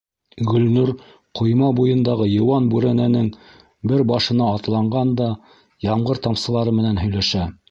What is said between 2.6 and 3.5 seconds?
бүрәнәнең